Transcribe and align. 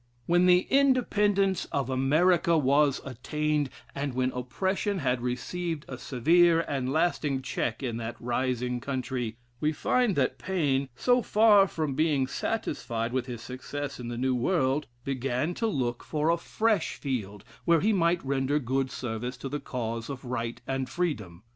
When 0.25 0.47
the 0.47 0.61
Independence 0.71 1.65
of 1.65 1.91
America 1.91 2.57
was 2.57 3.01
attained, 3.05 3.69
and 3.93 4.15
when 4.15 4.31
oppression 4.31 4.97
had 4.97 5.21
received 5.21 5.85
a 5.87 5.99
severe 5.99 6.61
and 6.61 6.91
lasting 6.91 7.43
check 7.43 7.83
in 7.83 7.97
that 7.97 8.15
rising 8.19 8.79
country, 8.81 9.37
we 9.59 9.71
find 9.71 10.15
that 10.15 10.39
Paine, 10.39 10.89
so 10.95 11.21
far 11.21 11.67
from 11.67 11.93
being 11.93 12.25
satisfied 12.25 13.13
with 13.13 13.27
his 13.27 13.41
success 13.41 13.99
in 13.99 14.07
the 14.07 14.17
New 14.17 14.33
World, 14.33 14.87
began 15.03 15.53
to 15.53 15.67
look 15.67 16.03
for 16.03 16.31
a 16.31 16.35
fresh 16.37 16.95
field 16.95 17.43
where 17.65 17.81
he 17.81 17.93
might 17.93 18.25
render 18.25 18.57
good 18.57 18.89
service 18.89 19.37
to 19.37 19.49
the 19.49 19.59
cause 19.59 20.09
of 20.09 20.25
right 20.25 20.59
and 20.65 20.89
freedom. 20.89 21.43